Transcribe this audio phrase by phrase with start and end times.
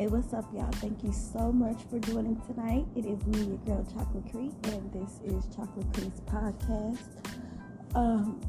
[0.00, 0.72] Hey, what's up, y'all?
[0.76, 2.86] Thank you so much for joining tonight.
[2.96, 7.00] It is me, your girl, Chocolate Creek, and this is Chocolate Creek's podcast.
[7.94, 8.40] Um,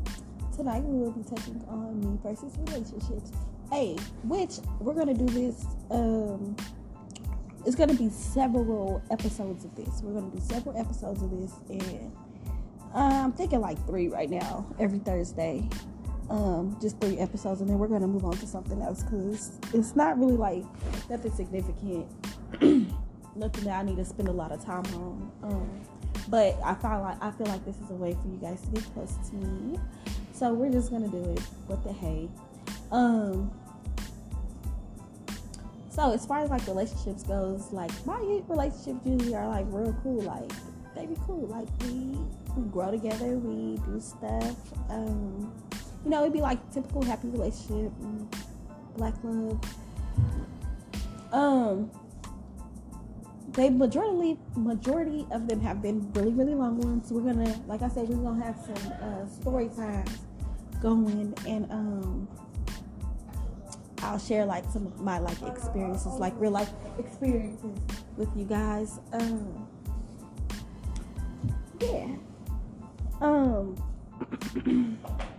[0.55, 3.33] tonight we will be touching on me versus relationships.
[3.69, 5.65] Hey, which we're gonna do this.
[5.89, 6.55] Um,
[7.65, 10.01] it's gonna be several episodes of this.
[10.01, 12.13] We're gonna do several episodes of this, and
[12.95, 15.67] uh, I'm thinking like three right now, every Thursday
[16.31, 19.95] um, just three episodes, and then we're gonna move on to something else because it's
[19.97, 20.63] not really like
[21.09, 22.07] nothing significant,
[23.35, 25.31] nothing that I need to spend a lot of time on.
[25.43, 25.81] Um,
[26.29, 28.67] but I find like I feel like this is a way for you guys to
[28.69, 29.77] get close to me,
[30.31, 31.41] so we're just gonna do it.
[31.67, 32.29] What the hey?
[32.93, 33.51] Um,
[35.89, 40.21] so as far as like relationships goes, like my relationships usually are like real cool.
[40.21, 40.49] Like
[40.95, 41.47] they be cool.
[41.47, 42.17] Like we
[42.55, 44.55] we grow together, we do stuff.
[44.89, 45.51] Um,
[46.03, 47.91] you know, it'd be like typical happy relationship,
[48.95, 49.59] black love.
[51.31, 51.91] Um,
[53.53, 57.11] they majority majority of them have been really really long ones.
[57.11, 60.19] We're gonna, like I said, we're gonna have some uh, story times
[60.81, 62.27] going, and um,
[64.01, 67.77] I'll share like some of my like experiences, like real life experiences
[68.17, 68.99] with you guys.
[69.13, 69.67] Um,
[71.79, 72.07] yeah.
[73.21, 73.77] Um.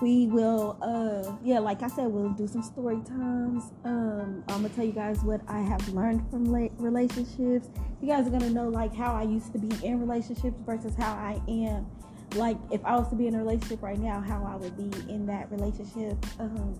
[0.00, 3.72] we will uh yeah like i said we'll do some story times.
[3.84, 7.68] Um i'm gonna tell you guys what i have learned from la- relationships.
[8.00, 11.12] You guys are gonna know like how i used to be in relationships versus how
[11.12, 11.86] i am.
[12.34, 15.12] Like if i was to be in a relationship right now how i would be
[15.12, 16.16] in that relationship.
[16.38, 16.78] Um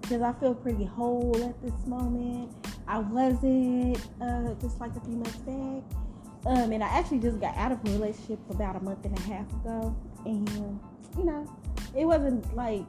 [0.00, 2.52] because i feel pretty whole at this moment.
[2.86, 5.82] I wasn't uh just like a few months back.
[6.46, 9.22] Um and i actually just got out of a relationship about a month and a
[9.22, 9.96] half ago.
[10.24, 10.48] And
[11.16, 11.46] you know
[11.96, 12.84] it wasn't like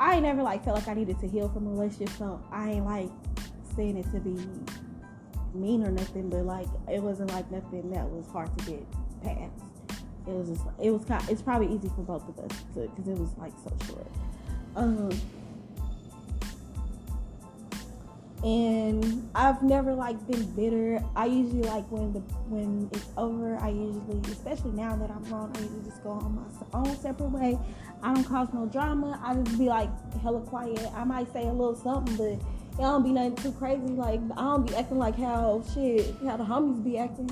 [0.00, 2.84] I never like felt like I needed to heal from a relationship, so I ain't
[2.84, 3.10] like
[3.76, 4.36] saying it to be
[5.54, 8.86] mean or nothing, but like it wasn't like nothing that was hard to get
[9.22, 9.62] past.
[10.26, 11.22] It was just it was kind.
[11.28, 14.06] It's probably easy for both of us to because it was like so short.
[14.76, 15.10] Um,
[18.44, 21.02] and I've never like been bitter.
[21.16, 23.56] I usually like when the when it's over.
[23.56, 27.30] I usually, especially now that I'm grown, I usually just go on my own separate
[27.30, 27.58] way.
[28.02, 29.18] I don't cause no drama.
[29.24, 29.88] I just be like
[30.20, 30.78] hella quiet.
[30.94, 33.80] I might say a little something, but it don't be nothing too crazy.
[33.80, 37.30] Like I don't be acting like how shit how the homies be acting,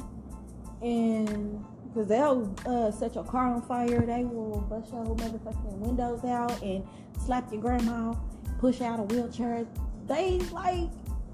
[0.80, 1.62] and
[1.92, 4.00] because they'll uh, set your car on fire.
[4.00, 6.82] They will bust your motherfucking windows out and
[7.18, 8.14] slap your grandma,
[8.60, 9.66] push out a wheelchair.
[10.08, 10.88] They like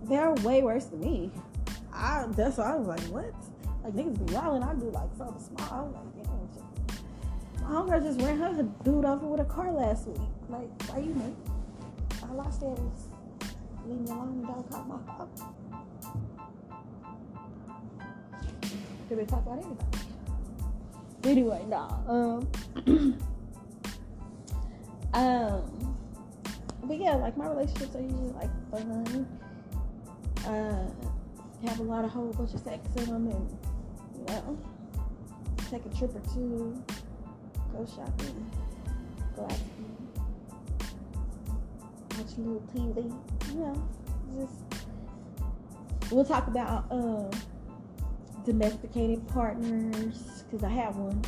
[0.09, 1.31] they're way worse than me.
[1.93, 3.35] I that's why I was like, what?
[3.85, 4.63] Like niggas be wilding.
[4.63, 5.69] I do like something small.
[5.71, 6.39] I was like, damn.
[7.63, 10.21] My homegirl just ran her dude over with a car last week.
[10.49, 11.37] Like, why you know?
[12.23, 13.09] All I said was,
[13.87, 15.29] leave me alone and don't call my phone.
[19.09, 19.99] Did we talk about anybody?
[21.25, 21.89] Anyway, nah.
[22.07, 22.49] Um,
[25.15, 25.97] um,
[26.85, 29.27] but yeah, like my relationships are usually like fun
[30.49, 30.87] uh,
[31.67, 33.59] have a lot of whole bunch of sex in them and
[34.19, 34.59] you know
[35.71, 36.83] take a trip or two
[37.73, 38.51] go shopping
[39.37, 39.53] go out
[42.17, 43.13] watch a little TV
[43.53, 43.89] you know
[44.39, 44.79] just
[46.11, 47.31] we'll talk about uh,
[48.45, 51.23] domesticated partners because I have one.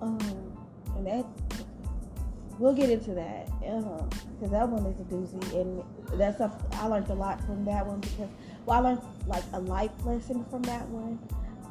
[0.00, 0.56] Um,
[0.96, 1.26] and that
[2.58, 5.82] we'll get into that because uh, that one is a doozy, and
[6.18, 8.28] that's a, I learned a lot from that one because
[8.66, 11.18] well, I learned like a life lesson from that one,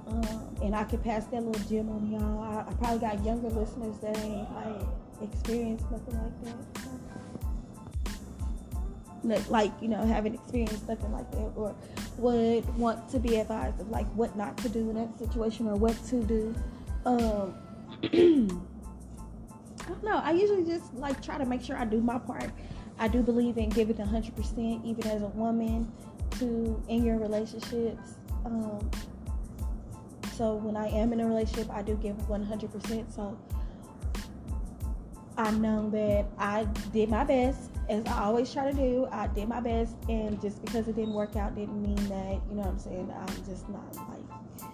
[0.07, 2.41] um, and I could pass that little gem on y'all.
[2.41, 4.81] I, I, probably got younger listeners that ain't like
[5.21, 6.44] experienced nothing like
[9.23, 9.50] that.
[9.50, 11.75] Like you know, haven't experienced nothing like that, or
[12.17, 15.75] would want to be advised of like what not to do in that situation or
[15.75, 16.53] what to do.
[17.05, 17.55] Um,
[19.83, 20.18] I don't know.
[20.24, 22.51] I usually just like try to make sure I do my part.
[23.00, 25.91] I do believe in giving 100%, even as a woman,
[26.39, 28.15] to in your relationships.
[28.45, 28.89] Um,
[30.33, 33.13] so when I am in a relationship, I do give 100%.
[33.13, 33.38] So
[35.38, 39.07] I know that I did my best, as I always try to do.
[39.12, 42.56] I did my best, and just because it didn't work out didn't mean that you
[42.56, 43.12] know what I'm saying.
[43.12, 44.69] I'm just not like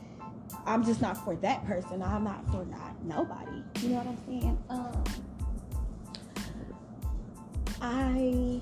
[0.69, 2.03] I'm just not for that person.
[2.03, 3.63] I'm not for not nobody.
[3.79, 4.57] You know what I'm saying?
[4.69, 5.03] Um,
[7.81, 8.61] I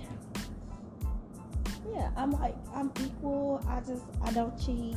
[1.93, 3.61] yeah, I'm like I'm equal.
[3.67, 4.95] I just I don't cheat.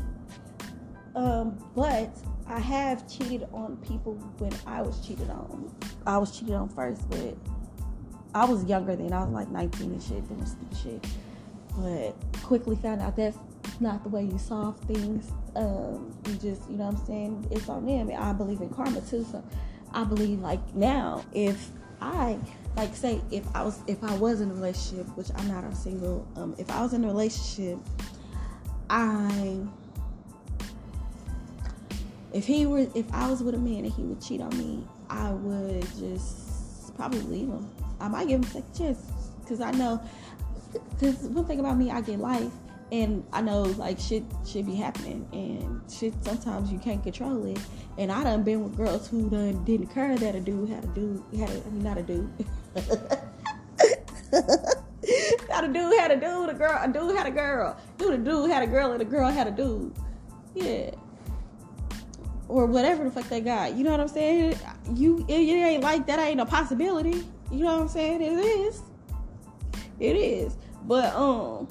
[1.16, 2.16] Um, but
[2.46, 5.74] I have cheated on people when I was cheated on.
[6.06, 7.36] I was cheated on first, but
[8.36, 9.12] I was younger then.
[9.12, 11.06] I was like 19 and shit, doing stupid shit.
[11.76, 12.14] but
[12.44, 13.36] quickly found out that's
[13.80, 15.30] not the way you solve things.
[15.56, 17.48] Um, you just, you know what I'm saying?
[17.50, 18.10] It's on them.
[18.16, 19.26] I believe in karma too.
[19.30, 19.42] So
[19.92, 22.38] I believe like now, if I
[22.76, 25.74] like say if I was if I was in a relationship, which I'm not a
[25.74, 27.78] single, um, if I was in a relationship,
[28.88, 29.58] I
[32.32, 34.84] if he were if I was with a man and he would cheat on me,
[35.08, 37.68] I would just probably leave him.
[37.98, 38.98] I might give him a second chance
[39.40, 40.00] because I know.
[40.90, 42.52] Because one thing about me, I get life,
[42.92, 47.58] and I know like shit should be happening, and shit sometimes you can't control it.
[47.98, 50.88] And I done been with girls who done didn't care that a dude had a
[50.88, 52.30] dude had a, I mean not a dude.
[55.48, 57.76] Not a dude had a dude, a girl, a dude had a girl.
[57.98, 59.92] Dude, a dude had a girl, and a girl had a dude.
[60.54, 60.90] Yeah.
[62.48, 63.74] Or whatever the fuck they got.
[63.74, 64.56] You know what I'm saying?
[64.94, 67.24] You it, it ain't like that ain't a possibility.
[67.50, 68.22] You know what I'm saying?
[68.22, 68.82] It is.
[69.98, 70.56] It is.
[70.84, 71.68] But um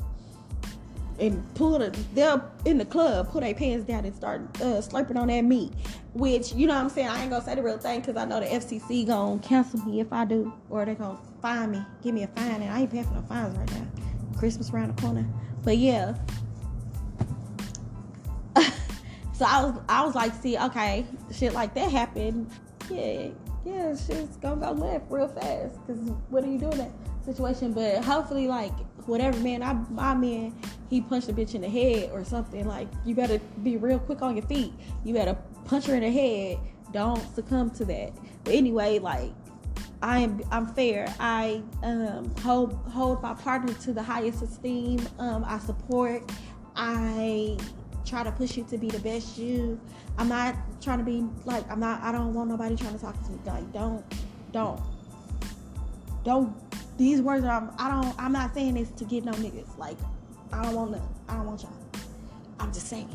[1.20, 5.18] and pull it they'll in the club pull their pants down and start uh, slurping
[5.18, 5.72] on that meat
[6.14, 7.08] which you know what i'm saying?
[7.08, 10.00] I ain't gonna say the real thing because i know the fcc gonna cancel me
[10.00, 12.92] if i do or they gonna fine me give me a fine and i ain't
[12.92, 13.88] paying for no fines right now.
[14.40, 15.26] Christmas around the corner.
[15.64, 16.16] But yeah.
[19.34, 22.50] So i was i was like see okay shit like that happened.
[22.90, 23.30] Yeah
[23.66, 26.92] yeah shit's gonna go left real fast because what are you doing that
[27.24, 27.72] situation?
[27.72, 28.74] But hopefully like
[29.10, 30.54] whatever man I my man
[30.90, 34.22] he punched a bitch in the head or something like you better be real quick
[34.22, 34.74] on your feet
[35.04, 35.36] you better
[35.66, 36.60] punch her in the head
[36.92, 38.14] don't succumb to that
[38.44, 39.32] but anyway like
[40.02, 41.14] I am I'm fair.
[41.20, 45.06] I um, hold hold my partner to the highest esteem.
[45.18, 46.32] Um, I support.
[46.76, 47.58] I
[48.06, 49.80] try to push you to be the best you.
[50.18, 52.02] I'm not trying to be like I'm not.
[52.02, 53.40] I don't want nobody trying to talk to me.
[53.46, 54.06] Like don't
[54.54, 54.82] don't
[56.24, 56.69] don't
[57.00, 59.76] these words are I don't I'm not saying this to get no niggas.
[59.78, 59.98] Like
[60.52, 61.10] I don't want none.
[61.28, 61.74] I don't want y'all.
[62.60, 63.10] I'm just saying.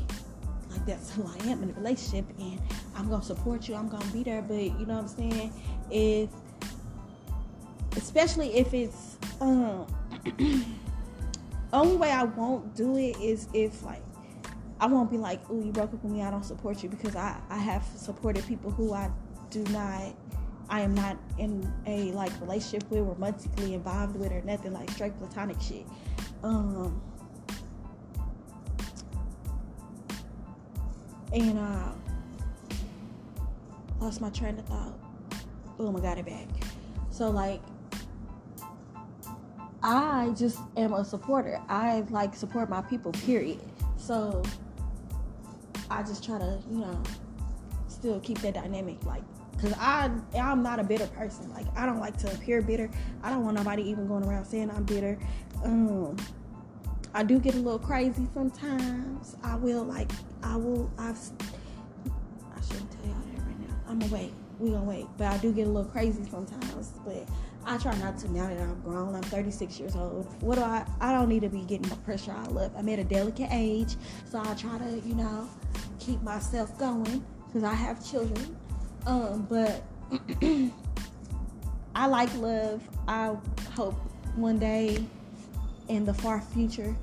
[0.70, 2.58] Like that's who I am in a relationship and
[2.96, 5.52] I'm gonna support you, I'm gonna be there, but you know what I'm saying?
[5.90, 6.30] If
[7.96, 9.86] especially if it's um
[11.72, 14.02] only way I won't do it is if like
[14.80, 17.14] I won't be like, oh, you broke up with me, I don't support you because
[17.14, 19.10] I, I have supported people who I
[19.50, 20.14] do not
[20.68, 25.16] I am not in a like relationship with, romantically involved with, or nothing like straight
[25.18, 25.86] platonic shit.
[26.42, 27.00] Um,
[31.32, 31.92] and uh,
[34.00, 34.98] lost my train of thought.
[35.76, 36.48] Boom, I got it back.
[37.10, 37.60] So like,
[39.82, 41.60] I just am a supporter.
[41.68, 43.12] I like support my people.
[43.12, 43.60] Period.
[43.96, 44.42] So
[45.90, 47.02] I just try to, you know,
[47.88, 49.22] still keep that dynamic like
[49.60, 51.50] Cause I I'm not a bitter person.
[51.52, 52.90] Like I don't like to appear bitter.
[53.22, 55.18] I don't want nobody even going around saying I'm bitter.
[55.64, 56.16] Um,
[57.14, 59.36] I do get a little crazy sometimes.
[59.42, 60.10] I will like
[60.42, 61.18] I will I've
[62.56, 63.74] I shouldn't tell y'all that right now.
[63.88, 64.32] I'm gonna wait.
[64.58, 65.06] We gonna wait.
[65.16, 66.92] But I do get a little crazy sometimes.
[67.04, 67.28] But
[67.66, 69.14] I try not to now that I'm grown.
[69.14, 70.26] I'm 36 years old.
[70.42, 70.86] What do I?
[71.00, 72.72] I don't need to be getting the pressure I love.
[72.76, 73.96] I'm at a delicate age,
[74.30, 75.48] so I try to, you know,
[75.98, 78.56] keep myself going because I have children.
[79.06, 79.82] Um, but
[81.94, 82.82] I like love.
[83.06, 83.36] I
[83.74, 83.94] hope
[84.36, 85.04] one day
[85.88, 86.96] in the far future,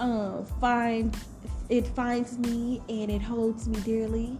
[0.00, 1.16] uh, find
[1.68, 4.36] it finds me and it holds me dearly,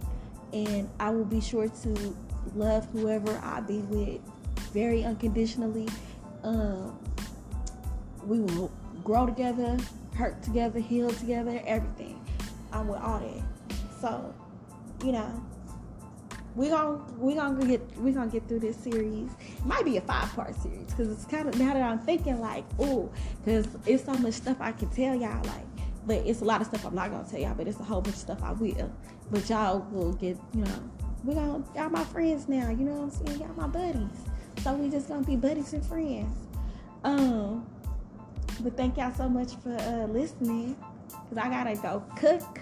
[0.51, 2.15] and I will be sure to
[2.55, 4.21] love whoever I be with
[4.73, 5.87] very unconditionally.
[6.43, 6.97] Um,
[8.25, 8.71] we will
[9.03, 9.77] grow together,
[10.15, 12.19] hurt together, heal together, everything.
[12.71, 13.77] I'm with all that.
[14.01, 14.33] So,
[15.03, 15.43] you know,
[16.55, 19.29] we gonna we gonna get we gonna get through this series.
[19.57, 22.39] It might be a five part series because it's kind of now that I'm thinking
[22.39, 23.11] like, oh,
[23.43, 25.65] because it's so much stuff I can tell y'all like,
[26.05, 28.01] but it's a lot of stuff I'm not gonna tell y'all, but it's a whole
[28.01, 28.91] bunch of stuff I will.
[29.31, 30.89] But y'all will get, you know,
[31.23, 32.69] we gonna y'all my friends now.
[32.69, 33.39] You know what I'm saying?
[33.41, 34.09] Y'all my buddies.
[34.63, 36.35] So we just gonna be buddies and friends.
[37.03, 37.65] Um,
[38.61, 40.75] but thank y'all so much for uh, listening
[41.07, 42.59] because I gotta go cook.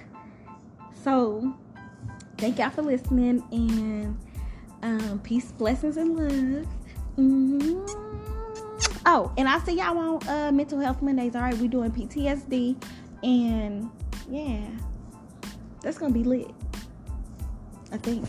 [1.03, 1.56] So
[2.38, 4.17] thank y'all for listening and
[4.84, 6.67] um, peace, blessings, and love.
[7.17, 8.08] Mm-hmm.
[9.06, 11.36] Oh, and I'll see y'all on uh, Mental Health Mondays.
[11.36, 12.75] All right, we're doing PTSD,
[13.24, 13.89] and
[14.29, 14.67] yeah,
[15.82, 16.51] that's gonna be lit.
[17.91, 18.27] I think.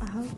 [0.00, 0.28] I hope.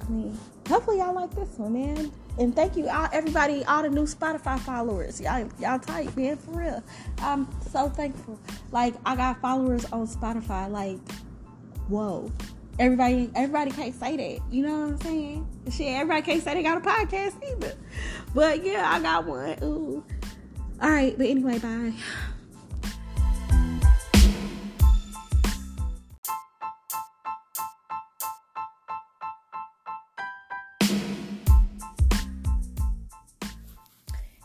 [0.00, 2.12] I mean, hopefully y'all like this one, man.
[2.38, 5.20] And thank you, all, everybody, all the new Spotify followers.
[5.20, 6.82] Y'all, y'all tight, man, for real.
[7.18, 8.38] I'm so thankful.
[8.70, 10.70] Like, I got followers on Spotify.
[10.70, 11.00] Like,
[11.88, 12.30] whoa.
[12.78, 14.52] Everybody everybody can't say that.
[14.52, 15.48] You know what I'm saying?
[15.70, 17.74] Shit, everybody can't say they got a podcast either.
[18.34, 19.56] But yeah, I got one.
[19.62, 20.04] Ooh.
[20.80, 21.92] All right, but anyway, bye.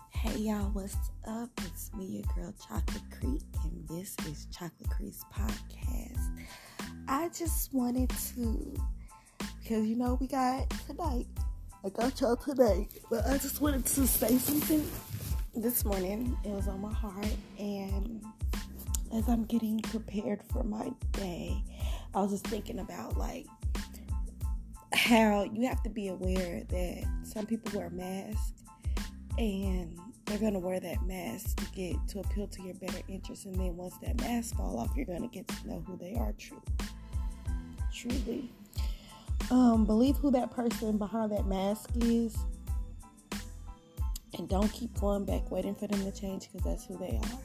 [0.09, 0.95] Hey y'all, what's
[1.27, 1.49] up?
[1.65, 6.31] It's me, your girl Chocolate Creek, and this is Chocolate Creek's podcast.
[7.07, 8.73] I just wanted to,
[9.61, 11.27] because you know we got tonight.
[11.85, 14.89] I got y'all tonight, but I just wanted to say something
[15.53, 16.37] this morning.
[16.45, 17.27] It was on my heart,
[17.59, 18.23] and
[19.13, 21.61] as I'm getting prepared for my day,
[22.15, 23.47] I was just thinking about like
[24.93, 28.53] how you have to be aware that some people wear masks
[29.37, 33.55] and they're gonna wear that mask to get to appeal to your better interests and
[33.55, 36.61] then once that mask fall off you're gonna get to know who they are truly
[37.93, 38.49] truly
[39.51, 42.37] um, believe who that person behind that mask is
[44.37, 47.39] and don't keep going back waiting for them to change because that's who they are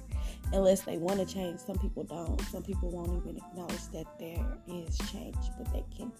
[0.52, 4.44] unless they want to change some people don't some people won't even acknowledge that there
[4.68, 6.10] is change but they can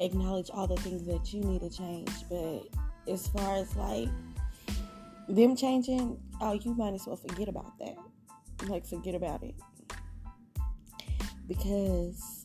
[0.00, 2.66] acknowledge all the things that you need to change but
[3.06, 4.08] as far as like
[5.28, 7.96] them changing, oh, you might as well forget about that.
[8.68, 9.54] Like, forget about it.
[11.46, 12.43] Because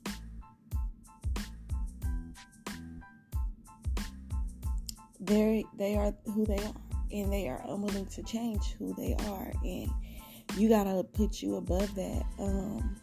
[5.19, 6.75] they they are who they are,
[7.11, 9.89] and they are unwilling to change who they are, and
[10.57, 12.99] you gotta put you above that, um,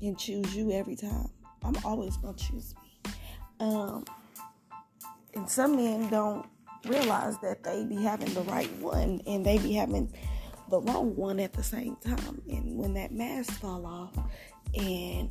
[0.00, 1.28] and choose you every time.
[1.62, 3.12] I'm always gonna choose me.
[3.60, 4.04] Um,
[5.34, 6.46] and some men don't
[6.86, 10.12] realize that they be having the right one and they be having
[10.68, 12.42] the wrong one at the same time.
[12.50, 14.16] And when that mask fall off
[14.74, 15.30] and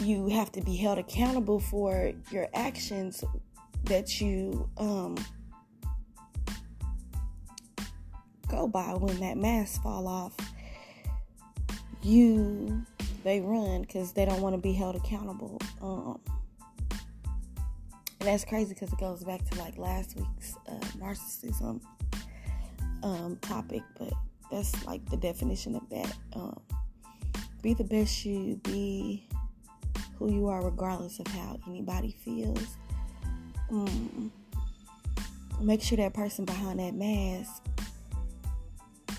[0.00, 3.24] you have to be held accountable for your actions
[3.84, 5.16] that you um,
[8.48, 10.34] go by when that mask fall off,
[12.02, 12.84] you
[13.24, 15.60] they run because they don't want to be held accountable.
[15.82, 16.20] Um,
[18.20, 21.80] that's crazy because it goes back to like last week's uh, narcissism
[23.02, 24.12] um, topic, but
[24.50, 26.16] that's like the definition of that.
[26.34, 26.60] Um,
[27.62, 29.28] be the best you, be
[30.18, 32.76] who you are, regardless of how anybody feels.
[33.70, 34.32] Um,
[35.60, 37.64] make sure that person behind that mask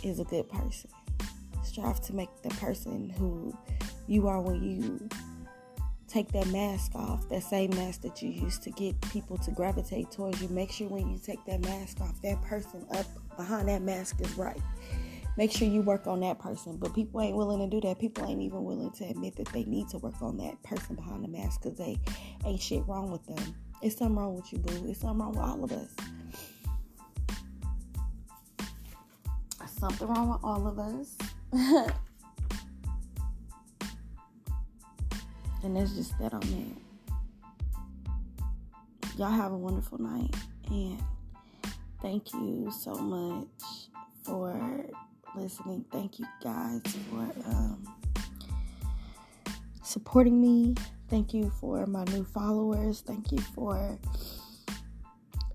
[0.03, 0.89] is a good person.
[1.63, 3.55] Strive to make the person who
[4.07, 5.09] you are when you
[6.07, 10.09] take that mask off, that same mask that you used to get people to gravitate
[10.11, 10.47] towards you.
[10.49, 13.05] Make sure when you take that mask off, that person up
[13.37, 14.59] behind that mask is right.
[15.37, 16.77] Make sure you work on that person.
[16.77, 17.99] But people ain't willing to do that.
[17.99, 21.23] People ain't even willing to admit that they need to work on that person behind
[21.23, 21.97] the mask because they
[22.45, 23.55] ain't shit wrong with them.
[23.81, 24.89] It's something wrong with you, boo.
[24.89, 25.95] It's something wrong with all of us.
[29.79, 31.91] Something wrong with all of us.
[35.63, 37.15] And that's just that on that.
[39.17, 40.33] Y'all have a wonderful night.
[40.69, 40.97] And
[42.01, 43.89] thank you so much
[44.23, 44.85] for
[45.35, 45.83] listening.
[45.91, 47.85] Thank you guys for um,
[49.83, 50.75] supporting me.
[51.09, 53.01] Thank you for my new followers.
[53.01, 53.97] Thank you for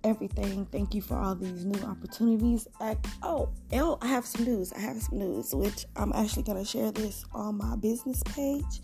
[0.03, 0.67] everything.
[0.67, 2.67] Thank you for all these new opportunities.
[2.81, 4.73] I, oh, oh, I have some news.
[4.73, 8.81] I have some news, which I'm actually going to share this on my business page.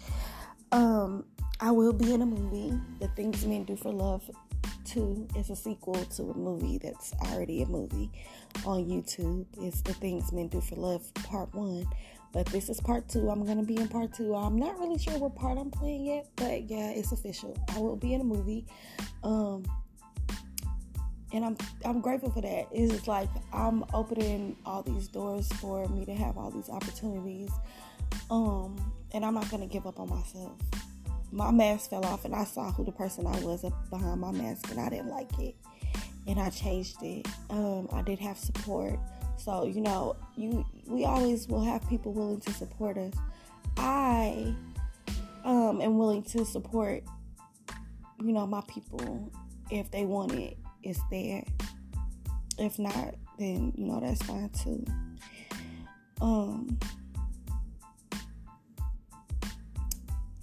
[0.73, 1.25] Um,
[1.61, 4.31] I will be in a movie, The Things Men Do for Love
[4.85, 5.29] 2.
[5.35, 8.11] It's a sequel to a movie that's already a movie
[8.65, 9.45] on YouTube.
[9.61, 11.87] It's The Things Men Do for Love Part 1.
[12.33, 13.29] But this is part two.
[13.29, 14.35] I'm gonna be in part two.
[14.35, 17.57] I'm not really sure what part I'm playing yet, but yeah, it's official.
[17.75, 18.67] I will be in a movie.
[19.23, 19.65] Um
[21.33, 22.69] and I'm I'm grateful for that.
[22.73, 27.51] It's just like I'm opening all these doors for me to have all these opportunities.
[28.31, 28.77] Um
[29.13, 30.53] and I'm not gonna give up on myself.
[31.33, 34.71] My mask fell off, and I saw who the person I was behind my mask,
[34.71, 35.55] and I didn't like it,
[36.27, 37.27] and I changed it.
[37.51, 38.99] Um, I did have support,
[39.45, 43.15] so you know, you we always will have people willing to support us.
[43.77, 44.55] I
[45.45, 47.03] um, am willing to support,
[48.21, 49.33] you know, my people
[49.71, 50.57] if they want it.
[50.83, 51.45] It's there.
[52.59, 54.85] If not, then you know that's fine too.
[56.21, 56.79] Um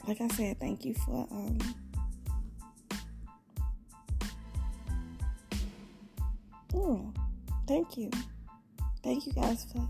[0.07, 1.57] like I said, thank you for um
[6.71, 7.15] mm,
[7.67, 8.09] thank you.
[9.07, 9.87] Thank you guys for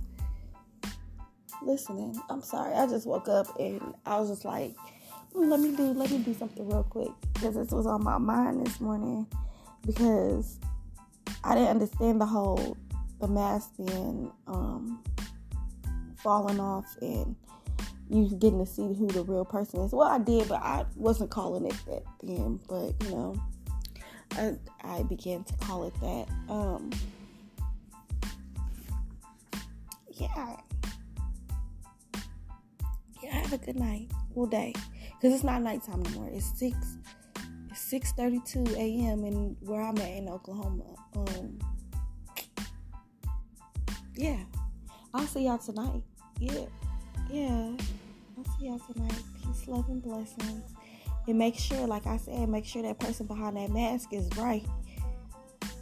[1.66, 2.22] listening.
[2.30, 2.76] I'm sorry.
[2.76, 4.76] I just woke up and I was just like,
[5.34, 8.64] let me do let me do something real quick because this was on my mind
[8.64, 9.26] this morning
[9.84, 10.60] because
[11.44, 12.78] I didn't understand the whole
[13.20, 15.04] the mask being um,
[16.18, 17.36] falling off and
[18.12, 19.94] you getting to see who the real person is.
[19.94, 22.60] Well, I did, but I wasn't calling it that then.
[22.70, 23.42] But you know,
[24.34, 26.28] I, I began to call it that.
[26.50, 26.92] Um,
[30.20, 30.56] yeah.
[33.22, 34.12] Yeah, have a good night.
[34.34, 34.74] Well, day.
[35.16, 36.30] Because it's not nighttime anymore.
[36.32, 36.76] It's 6
[37.72, 39.24] it's 6.32 a.m.
[39.24, 40.84] and where I'm at in Oklahoma.
[41.16, 41.60] Um,
[44.16, 44.40] yeah.
[45.14, 46.02] I'll see y'all tonight.
[46.40, 46.66] Yeah.
[47.30, 47.72] Yeah.
[48.38, 49.22] I'll see y'all tonight.
[49.44, 50.74] Peace, love, and blessings.
[51.28, 54.66] And make sure, like I said, make sure that person behind that mask is right.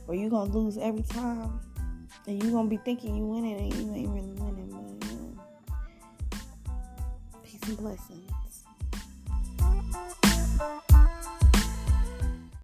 [0.08, 1.60] Or you're gonna lose every time.
[2.28, 5.44] And you gonna be thinking you winning and you ain't really winning, but know.
[7.44, 8.35] Peace and blessings.